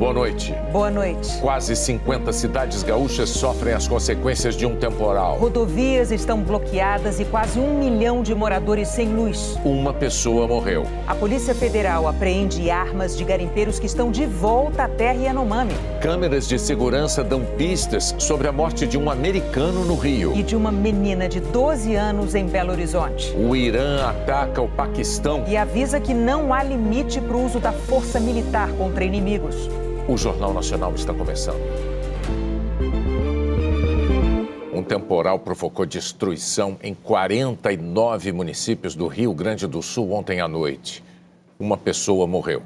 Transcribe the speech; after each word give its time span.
Boa 0.00 0.14
noite. 0.14 0.54
Boa 0.72 0.90
noite. 0.90 1.38
Quase 1.42 1.76
50 1.76 2.32
cidades 2.32 2.82
gaúchas 2.82 3.28
sofrem 3.28 3.74
as 3.74 3.86
consequências 3.86 4.56
de 4.56 4.64
um 4.64 4.74
temporal. 4.74 5.36
Rodovias 5.36 6.10
estão 6.10 6.40
bloqueadas 6.42 7.20
e 7.20 7.24
quase 7.26 7.60
um 7.60 7.78
milhão 7.78 8.22
de 8.22 8.34
moradores 8.34 8.88
sem 8.88 9.12
luz. 9.14 9.58
Uma 9.62 9.92
pessoa 9.92 10.48
morreu. 10.48 10.86
A 11.06 11.14
Polícia 11.14 11.54
Federal 11.54 12.08
apreende 12.08 12.70
armas 12.70 13.14
de 13.14 13.22
garimpeiros 13.24 13.78
que 13.78 13.84
estão 13.84 14.10
de 14.10 14.24
volta 14.24 14.84
à 14.84 14.88
terra 14.88 15.22
Yanomami. 15.22 15.74
Câmeras 16.00 16.48
de 16.48 16.58
segurança 16.58 17.22
dão 17.22 17.44
pistas 17.58 18.14
sobre 18.18 18.48
a 18.48 18.52
morte 18.52 18.86
de 18.86 18.96
um 18.96 19.10
americano 19.10 19.84
no 19.84 19.96
Rio. 19.96 20.32
E 20.34 20.42
de 20.42 20.56
uma 20.56 20.72
menina 20.72 21.28
de 21.28 21.40
12 21.40 21.94
anos 21.94 22.34
em 22.34 22.46
Belo 22.46 22.72
Horizonte. 22.72 23.36
O 23.36 23.54
Irã 23.54 24.08
ataca 24.08 24.62
o 24.62 24.68
Paquistão. 24.68 25.44
E 25.46 25.58
avisa 25.58 26.00
que 26.00 26.14
não 26.14 26.54
há 26.54 26.62
limite 26.62 27.20
para 27.20 27.36
o 27.36 27.44
uso 27.44 27.60
da 27.60 27.70
força 27.70 28.18
militar 28.18 28.70
contra 28.78 29.04
inimigos. 29.04 29.68
O 30.10 30.16
Jornal 30.16 30.52
Nacional 30.52 30.92
está 30.96 31.14
começando. 31.14 31.60
Um 34.74 34.82
temporal 34.82 35.38
provocou 35.38 35.86
destruição 35.86 36.76
em 36.82 36.92
49 36.94 38.32
municípios 38.32 38.96
do 38.96 39.06
Rio 39.06 39.32
Grande 39.32 39.68
do 39.68 39.80
Sul 39.80 40.10
ontem 40.10 40.40
à 40.40 40.48
noite. 40.48 41.04
Uma 41.60 41.76
pessoa 41.76 42.26
morreu. 42.26 42.60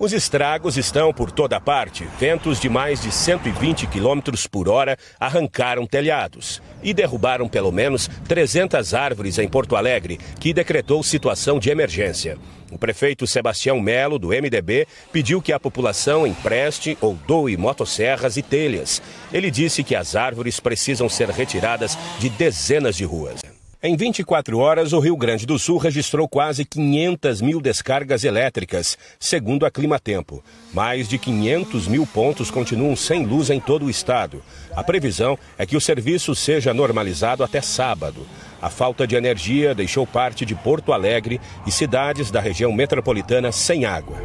Os 0.00 0.14
estragos 0.14 0.78
estão 0.78 1.12
por 1.12 1.30
toda 1.30 1.60
parte. 1.60 2.08
Ventos 2.18 2.58
de 2.58 2.70
mais 2.70 3.02
de 3.02 3.12
120 3.12 3.86
km 3.86 4.32
por 4.50 4.66
hora 4.66 4.96
arrancaram 5.20 5.86
telhados 5.86 6.62
e 6.82 6.94
derrubaram 6.94 7.46
pelo 7.46 7.70
menos 7.70 8.08
300 8.26 8.94
árvores 8.94 9.38
em 9.38 9.46
Porto 9.46 9.76
Alegre, 9.76 10.18
que 10.40 10.54
decretou 10.54 11.02
situação 11.02 11.58
de 11.58 11.68
emergência. 11.68 12.38
O 12.72 12.78
prefeito 12.78 13.26
Sebastião 13.26 13.78
Melo, 13.78 14.18
do 14.18 14.28
MDB, 14.28 14.88
pediu 15.12 15.42
que 15.42 15.52
a 15.52 15.60
população 15.60 16.26
empreste 16.26 16.96
ou 16.98 17.18
doe 17.26 17.58
motosserras 17.58 18.38
e 18.38 18.42
telhas. 18.42 19.02
Ele 19.30 19.50
disse 19.50 19.84
que 19.84 19.94
as 19.94 20.16
árvores 20.16 20.58
precisam 20.58 21.10
ser 21.10 21.28
retiradas 21.28 21.98
de 22.18 22.30
dezenas 22.30 22.96
de 22.96 23.04
ruas. 23.04 23.49
Em 23.82 23.96
24 23.96 24.58
horas, 24.58 24.92
o 24.92 25.00
Rio 25.00 25.16
Grande 25.16 25.46
do 25.46 25.58
Sul 25.58 25.78
registrou 25.78 26.28
quase 26.28 26.66
500 26.66 27.40
mil 27.40 27.62
descargas 27.62 28.24
elétricas, 28.24 28.98
segundo 29.18 29.64
a 29.64 29.70
Climatempo. 29.70 30.44
Mais 30.70 31.08
de 31.08 31.16
500 31.16 31.88
mil 31.88 32.06
pontos 32.06 32.50
continuam 32.50 32.94
sem 32.94 33.24
luz 33.24 33.48
em 33.48 33.58
todo 33.58 33.86
o 33.86 33.90
estado. 33.90 34.42
A 34.76 34.84
previsão 34.84 35.38
é 35.56 35.64
que 35.64 35.78
o 35.78 35.80
serviço 35.80 36.34
seja 36.34 36.74
normalizado 36.74 37.42
até 37.42 37.62
sábado. 37.62 38.26
A 38.60 38.68
falta 38.68 39.06
de 39.06 39.16
energia 39.16 39.74
deixou 39.74 40.06
parte 40.06 40.44
de 40.44 40.54
Porto 40.54 40.92
Alegre 40.92 41.40
e 41.66 41.72
cidades 41.72 42.30
da 42.30 42.38
região 42.38 42.70
metropolitana 42.74 43.50
sem 43.50 43.86
água. 43.86 44.18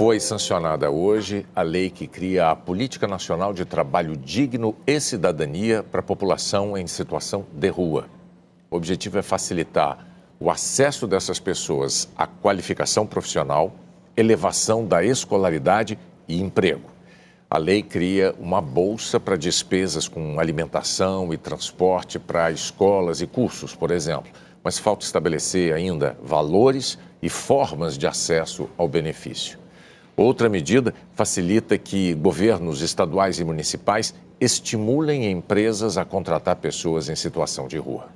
Foi 0.00 0.18
sancionada 0.18 0.90
hoje 0.90 1.44
a 1.54 1.60
lei 1.60 1.90
que 1.90 2.06
cria 2.06 2.48
a 2.48 2.56
Política 2.56 3.06
Nacional 3.06 3.52
de 3.52 3.66
Trabalho 3.66 4.16
Digno 4.16 4.74
e 4.86 4.98
Cidadania 4.98 5.82
para 5.82 6.00
a 6.00 6.02
população 6.02 6.74
em 6.74 6.86
situação 6.86 7.44
de 7.52 7.68
rua. 7.68 8.06
O 8.70 8.76
objetivo 8.76 9.18
é 9.18 9.22
facilitar 9.22 10.06
o 10.40 10.50
acesso 10.50 11.06
dessas 11.06 11.38
pessoas 11.38 12.08
à 12.16 12.26
qualificação 12.26 13.06
profissional, 13.06 13.74
elevação 14.16 14.86
da 14.86 15.04
escolaridade 15.04 15.98
e 16.26 16.40
emprego. 16.40 16.88
A 17.50 17.58
lei 17.58 17.82
cria 17.82 18.34
uma 18.38 18.62
bolsa 18.62 19.20
para 19.20 19.36
despesas 19.36 20.08
com 20.08 20.40
alimentação 20.40 21.30
e 21.34 21.36
transporte 21.36 22.18
para 22.18 22.50
escolas 22.50 23.20
e 23.20 23.26
cursos, 23.26 23.74
por 23.74 23.90
exemplo, 23.90 24.32
mas 24.64 24.78
falta 24.78 25.04
estabelecer 25.04 25.74
ainda 25.74 26.16
valores 26.22 26.98
e 27.20 27.28
formas 27.28 27.98
de 27.98 28.06
acesso 28.06 28.66
ao 28.78 28.88
benefício. 28.88 29.60
Outra 30.20 30.50
medida 30.50 30.92
facilita 31.14 31.78
que 31.78 32.12
governos 32.12 32.82
estaduais 32.82 33.40
e 33.40 33.44
municipais 33.44 34.14
estimulem 34.38 35.30
empresas 35.30 35.96
a 35.96 36.04
contratar 36.04 36.56
pessoas 36.56 37.08
em 37.08 37.16
situação 37.16 37.66
de 37.66 37.78
rua. 37.78 38.10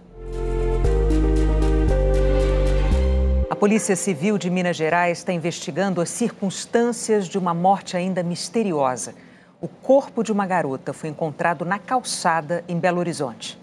A 3.49 3.57
Polícia 3.57 3.97
Civil 3.97 4.37
de 4.37 4.51
Minas 4.51 4.77
Gerais 4.77 5.17
está 5.17 5.33
investigando 5.33 6.03
as 6.03 6.11
circunstâncias 6.11 7.27
de 7.27 7.39
uma 7.39 7.55
morte 7.55 7.97
ainda 7.97 8.23
misteriosa. 8.23 9.15
O 9.59 9.67
corpo 9.67 10.23
de 10.23 10.31
uma 10.31 10.45
garota 10.47 10.93
foi 10.93 11.09
encontrado 11.09 11.65
na 11.65 11.79
calçada 11.79 12.63
em 12.69 12.79
Belo 12.79 12.99
Horizonte. 12.99 13.59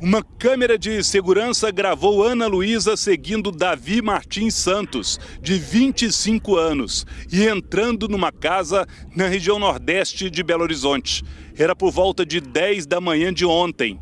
Uma 0.00 0.22
câmera 0.46 0.78
de 0.78 1.02
segurança 1.02 1.72
gravou 1.72 2.22
Ana 2.22 2.46
Luísa 2.46 2.96
seguindo 2.96 3.50
Davi 3.50 4.00
Martins 4.00 4.54
Santos, 4.54 5.18
de 5.42 5.58
25 5.58 6.54
anos, 6.54 7.04
e 7.32 7.48
entrando 7.48 8.06
numa 8.06 8.30
casa 8.30 8.86
na 9.16 9.26
região 9.26 9.58
nordeste 9.58 10.30
de 10.30 10.44
Belo 10.44 10.62
Horizonte. 10.62 11.24
Era 11.58 11.74
por 11.74 11.90
volta 11.90 12.24
de 12.24 12.40
10 12.40 12.86
da 12.86 13.00
manhã 13.00 13.34
de 13.34 13.44
ontem. 13.44 13.98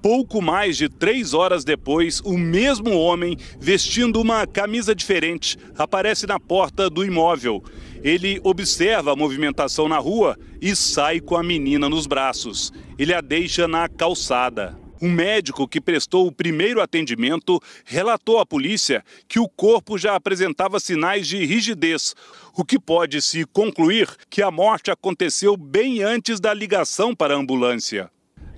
Pouco 0.00 0.40
mais 0.40 0.78
de 0.78 0.88
três 0.88 1.34
horas 1.34 1.62
depois, 1.62 2.20
o 2.20 2.38
mesmo 2.38 2.98
homem, 2.98 3.36
vestindo 3.60 4.18
uma 4.18 4.46
camisa 4.46 4.94
diferente, 4.94 5.58
aparece 5.76 6.26
na 6.26 6.40
porta 6.40 6.88
do 6.88 7.04
imóvel. 7.04 7.62
Ele 8.02 8.40
observa 8.42 9.12
a 9.12 9.16
movimentação 9.16 9.90
na 9.90 9.98
rua 9.98 10.38
e 10.58 10.74
sai 10.74 11.20
com 11.20 11.36
a 11.36 11.42
menina 11.42 11.86
nos 11.86 12.06
braços. 12.06 12.72
Ele 12.98 13.12
a 13.12 13.20
deixa 13.20 13.68
na 13.68 13.90
calçada. 13.90 14.85
Um 15.00 15.10
médico 15.10 15.68
que 15.68 15.80
prestou 15.80 16.26
o 16.26 16.32
primeiro 16.32 16.80
atendimento 16.80 17.60
relatou 17.84 18.38
à 18.38 18.46
polícia 18.46 19.04
que 19.28 19.38
o 19.38 19.48
corpo 19.48 19.98
já 19.98 20.14
apresentava 20.14 20.80
sinais 20.80 21.26
de 21.26 21.44
rigidez, 21.44 22.14
o 22.54 22.64
que 22.64 22.78
pode 22.78 23.20
se 23.20 23.44
concluir 23.44 24.08
que 24.30 24.40
a 24.40 24.50
morte 24.50 24.90
aconteceu 24.90 25.56
bem 25.56 26.02
antes 26.02 26.40
da 26.40 26.54
ligação 26.54 27.14
para 27.14 27.34
a 27.34 27.38
ambulância. 27.38 28.10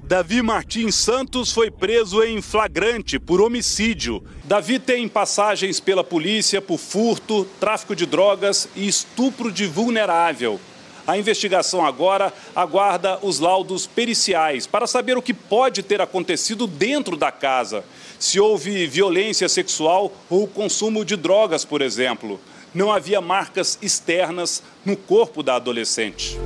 Davi 0.08 0.40
Martins 0.40 0.94
Santos 0.94 1.52
foi 1.52 1.70
preso 1.70 2.22
em 2.22 2.40
flagrante 2.40 3.18
por 3.18 3.42
homicídio. 3.42 4.24
Davi 4.44 4.78
tem 4.78 5.06
passagens 5.06 5.80
pela 5.80 6.02
polícia 6.02 6.62
por 6.62 6.78
furto, 6.78 7.44
tráfico 7.60 7.94
de 7.94 8.06
drogas 8.06 8.68
e 8.74 8.88
estupro 8.88 9.52
de 9.52 9.66
vulnerável. 9.66 10.58
A 11.08 11.16
investigação 11.16 11.86
agora 11.86 12.30
aguarda 12.54 13.18
os 13.22 13.38
laudos 13.38 13.86
periciais 13.86 14.66
para 14.66 14.86
saber 14.86 15.16
o 15.16 15.22
que 15.22 15.32
pode 15.32 15.82
ter 15.82 16.02
acontecido 16.02 16.66
dentro 16.66 17.16
da 17.16 17.32
casa. 17.32 17.82
Se 18.18 18.38
houve 18.38 18.86
violência 18.86 19.48
sexual 19.48 20.12
ou 20.28 20.46
consumo 20.46 21.06
de 21.06 21.16
drogas, 21.16 21.64
por 21.64 21.80
exemplo. 21.80 22.38
Não 22.74 22.92
havia 22.92 23.22
marcas 23.22 23.78
externas 23.80 24.62
no 24.84 24.98
corpo 24.98 25.42
da 25.42 25.56
adolescente. 25.56 26.38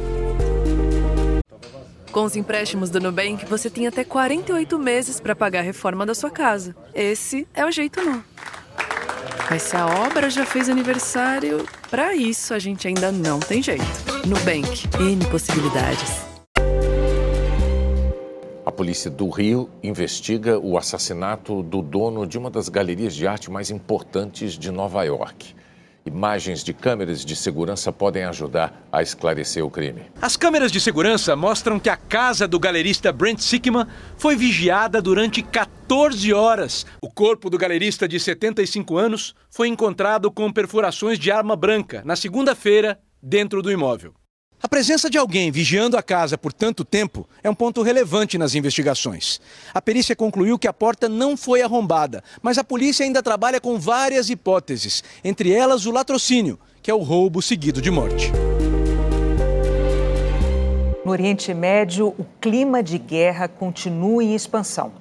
Com 2.12 2.22
os 2.22 2.36
empréstimos 2.36 2.88
do 2.88 3.00
Nubank, 3.00 3.44
você 3.46 3.68
tem 3.68 3.88
até 3.88 4.04
48 4.04 4.78
meses 4.78 5.18
para 5.18 5.34
pagar 5.34 5.58
a 5.58 5.62
reforma 5.62 6.06
da 6.06 6.14
sua 6.14 6.30
casa. 6.30 6.76
Esse 6.94 7.48
é 7.52 7.66
o 7.66 7.70
jeito 7.72 8.00
não. 8.00 8.22
Mas 9.50 9.62
se 9.62 9.76
a 9.76 9.86
obra 9.86 10.30
já 10.30 10.46
fez 10.46 10.68
aniversário, 10.68 11.66
para 11.90 12.14
isso 12.14 12.54
a 12.54 12.60
gente 12.60 12.86
ainda 12.86 13.10
não 13.10 13.40
tem 13.40 13.60
jeito. 13.60 14.01
Nubank, 14.25 14.88
N 15.00 15.27
possibilidades. 15.33 16.22
A 18.65 18.71
polícia 18.71 19.10
do 19.10 19.28
Rio 19.28 19.69
investiga 19.83 20.60
o 20.60 20.78
assassinato 20.78 21.60
do 21.60 21.83
dono 21.83 22.25
de 22.25 22.38
uma 22.38 22.49
das 22.49 22.69
galerias 22.69 23.16
de 23.16 23.27
arte 23.27 23.50
mais 23.50 23.69
importantes 23.69 24.53
de 24.53 24.71
Nova 24.71 25.03
York. 25.03 25.56
Imagens 26.06 26.62
de 26.62 26.72
câmeras 26.72 27.25
de 27.25 27.34
segurança 27.34 27.93
podem 27.93 28.22
ajudar 28.22 28.87
a 28.93 29.03
esclarecer 29.03 29.65
o 29.65 29.71
crime. 29.71 30.03
As 30.21 30.37
câmeras 30.37 30.71
de 30.71 30.81
segurança 30.81 31.34
mostram 31.34 31.81
que 31.81 31.91
a 31.91 31.97
casa 31.97 32.47
do 32.47 32.60
galerista 32.60 33.12
Brent 33.12 33.41
Sickman 33.41 33.89
foi 34.16 34.37
vigiada 34.37 35.03
durante 35.03 35.43
14 35.43 36.33
horas. 36.33 36.87
O 37.03 37.10
corpo 37.10 37.50
do 37.50 37.59
galerista 37.59 38.06
de 38.06 38.21
75 38.21 38.97
anos 38.97 39.34
foi 39.50 39.66
encontrado 39.66 40.31
com 40.31 40.53
perfurações 40.53 41.19
de 41.19 41.33
arma 41.33 41.56
branca 41.56 42.03
na 42.04 42.15
segunda-feira 42.15 43.01
dentro 43.22 43.63
do 43.63 43.71
imóvel. 43.71 44.15
A 44.60 44.69
presença 44.69 45.10
de 45.10 45.19
alguém 45.19 45.51
vigiando 45.51 45.97
a 45.97 46.03
casa 46.03 46.39
por 46.39 46.53
tanto 46.53 46.84
tempo 46.84 47.28
é 47.42 47.51
um 47.51 47.54
ponto 47.54 47.83
relevante 47.83 48.39
nas 48.39 48.54
investigações. 48.54 49.41
A 49.74 49.83
perícia 49.83 50.15
concluiu 50.15 50.59
que 50.59 50.69
a 50.69 50.72
porta 50.72 51.09
não 51.09 51.36
foi 51.36 51.63
arrombada, 51.63 52.22
mas 52.41 52.59
a 52.59 52.65
polícia 52.65 53.04
ainda 53.04 53.22
trabalha 53.22 53.60
com 53.60 53.78
várias 53.78 54.30
hipóteses, 54.30 55.03
entre 55.24 55.53
elas 55.53 55.84
o 55.84 55.91
latrocínio, 55.91 56.59
que 56.80 56.91
é 56.91 56.95
o 56.95 57.03
roubo 57.03 57.42
seguido 57.42 57.83
de 57.83 57.91
morte. 57.91 58.30
No 61.04 61.10
Oriente 61.10 61.53
Médio, 61.53 62.15
o 62.16 62.25
clima 62.41 62.84
de 62.84 62.98
guerra 62.98 63.48
continua 63.48 64.22
em 64.22 64.36
expansão. 64.36 64.92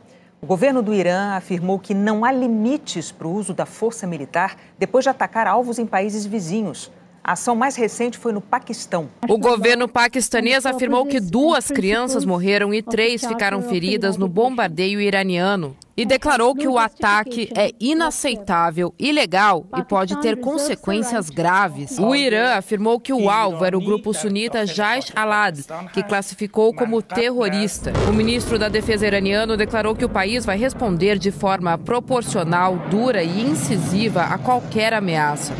O 0.42 0.48
governo 0.48 0.82
do 0.82 0.92
Irã 0.92 1.34
afirmou 1.36 1.78
que 1.78 1.94
não 1.94 2.26
há 2.26 2.32
limites 2.32 3.12
para 3.12 3.28
o 3.28 3.32
uso 3.32 3.54
da 3.54 3.68
força 3.68 4.08
militar 4.08 4.58
depois 4.80 5.04
de 5.04 5.10
atacar 5.10 5.46
alvos 5.46 5.78
em 5.78 5.86
países 5.86 6.26
vizinhos. 6.26 6.92
A 7.24 7.34
ação 7.34 7.56
mais 7.56 7.76
recente 7.76 8.18
foi 8.18 8.32
no 8.32 8.42
Paquistão. 8.42 9.08
O 9.30 9.38
governo 9.38 9.88
paquistanês 9.88 10.66
afirmou 10.66 11.06
que 11.06 11.20
duas 11.20 11.68
crianças 11.68 12.26
morreram 12.26 12.74
e 12.74 12.82
três 12.82 13.24
ficaram 13.24 13.62
feridas 13.62 14.18
no 14.18 14.28
bombardeio 14.28 15.00
iraniano. 15.00 15.76
e 15.96 16.06
declarou 16.06 16.56
que 16.56 16.68
o 16.68 16.80
ataque 16.80 17.52
é 17.56 17.72
inaceitável, 17.80 18.96
ilegal 18.98 19.68
e 19.78 19.84
pode 19.84 20.20
ter 20.22 20.40
consequências 20.40 21.30
graves. 21.30 22.00
O 22.00 22.16
Irã 22.16 22.56
afirmou 22.56 23.00
que 23.00 23.14
o 23.14 23.30
alvo 23.30 23.64
era 23.64 23.78
o 23.78 23.82
grupo 23.82 24.12
sunita 24.14 24.66
Jaish 24.66 25.12
al-Ad, 25.16 25.64
que 25.94 26.02
classificou 26.02 26.74
como 26.74 27.02
terrorista. 27.04 27.92
O 28.10 28.14
ministro 28.14 28.58
da 28.58 28.70
Defesa 28.70 29.06
iraniano 29.06 29.56
declarou 29.56 29.94
que 29.94 30.06
o 30.06 30.10
país 30.10 30.44
vai 30.44 30.58
responder 30.58 31.20
de 31.20 31.30
forma 31.30 31.78
proporcional, 31.78 32.78
dura 32.90 33.22
e 33.22 33.42
incisiva 33.42 34.24
a 34.24 34.40
qualquer 34.40 34.94
ameaça. 34.94 35.54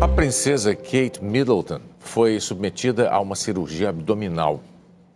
A 0.00 0.08
princesa 0.08 0.74
Kate 0.74 1.22
Middleton 1.22 1.80
foi 1.98 2.40
submetida 2.40 3.10
a 3.10 3.20
uma 3.20 3.36
cirurgia 3.36 3.90
abdominal. 3.90 4.62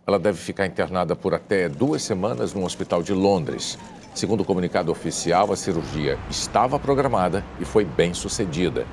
Ela 0.05 0.19
deve 0.19 0.37
ficar 0.37 0.67
internada 0.67 1.15
por 1.15 1.33
até 1.33 1.67
duas 1.67 2.03
semanas 2.03 2.53
no 2.53 2.63
hospital 2.63 3.01
de 3.01 3.11
Londres. 3.11 3.79
Segundo 4.13 4.41
o 4.41 4.45
comunicado 4.45 4.91
oficial, 4.91 5.51
a 5.51 5.55
cirurgia 5.55 6.19
estava 6.29 6.77
programada 6.77 7.43
e 7.59 7.65
foi 7.65 7.83
bem 7.83 8.13
sucedida. 8.13 8.85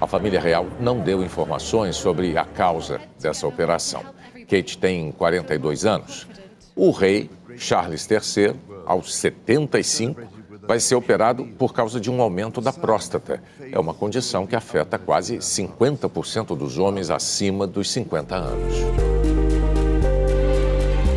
A 0.00 0.06
família 0.06 0.40
real 0.40 0.66
não 0.80 1.00
deu 1.00 1.22
informações 1.22 1.94
sobre 1.94 2.38
a 2.38 2.46
causa 2.46 2.98
dessa 3.20 3.46
operação. 3.46 4.02
Kate 4.48 4.78
tem 4.78 5.12
42 5.12 5.84
anos. 5.84 6.26
O 6.74 6.90
rei 6.90 7.30
Charles 7.58 8.08
III, 8.10 8.56
aos 8.86 9.14
75, 9.14 10.22
vai 10.66 10.80
ser 10.80 10.94
operado 10.94 11.44
por 11.58 11.72
causa 11.72 12.00
de 12.00 12.10
um 12.10 12.20
aumento 12.20 12.60
da 12.60 12.72
próstata. 12.72 13.42
É 13.70 13.78
uma 13.78 13.94
condição 13.94 14.46
que 14.46 14.56
afeta 14.56 14.98
quase 14.98 15.38
50% 15.38 16.56
dos 16.56 16.78
homens 16.78 17.10
acima 17.10 17.66
dos 17.66 17.90
50 17.90 18.34
anos. 18.34 18.74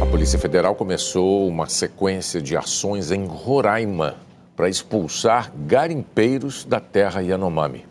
A 0.02 0.06
Polícia 0.06 0.40
Federal 0.40 0.76
começou 0.76 1.48
uma 1.48 1.68
sequência 1.68 2.42
de 2.42 2.56
ações 2.56 3.12
em 3.12 3.26
Roraima 3.26 4.16
para 4.56 4.70
expulsar 4.70 5.52
garimpeiros 5.56 6.66
da 6.66 6.80
terra 6.80 7.22
Yanomami. 7.22 7.86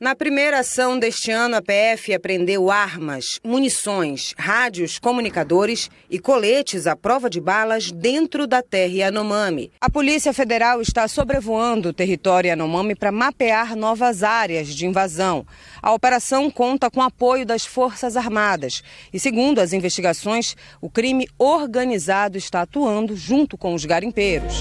Na 0.00 0.14
primeira 0.14 0.60
ação 0.60 0.96
deste 0.96 1.32
ano, 1.32 1.56
a 1.56 1.60
PF 1.60 2.14
apreendeu 2.14 2.70
armas, 2.70 3.40
munições, 3.42 4.32
rádios, 4.38 4.96
comunicadores 4.96 5.90
e 6.08 6.20
coletes 6.20 6.86
à 6.86 6.94
prova 6.94 7.28
de 7.28 7.40
balas 7.40 7.90
dentro 7.90 8.46
da 8.46 8.62
terra 8.62 8.92
Yanomami. 8.92 9.72
A 9.80 9.90
Polícia 9.90 10.32
Federal 10.32 10.80
está 10.80 11.08
sobrevoando 11.08 11.88
o 11.88 11.92
território 11.92 12.46
Yanomami 12.46 12.94
para 12.94 13.10
mapear 13.10 13.74
novas 13.74 14.22
áreas 14.22 14.68
de 14.68 14.86
invasão. 14.86 15.44
A 15.82 15.92
operação 15.92 16.48
conta 16.48 16.88
com 16.88 17.02
apoio 17.02 17.44
das 17.44 17.66
Forças 17.66 18.16
Armadas 18.16 18.84
e, 19.12 19.18
segundo 19.18 19.58
as 19.58 19.72
investigações, 19.72 20.54
o 20.80 20.88
crime 20.88 21.26
organizado 21.36 22.38
está 22.38 22.62
atuando 22.62 23.16
junto 23.16 23.58
com 23.58 23.74
os 23.74 23.84
garimpeiros. 23.84 24.60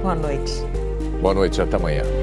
Boa 0.00 0.14
noite. 0.14 0.52
Boa 1.20 1.34
noite, 1.34 1.60
até 1.60 1.76
amanhã. 1.76 2.21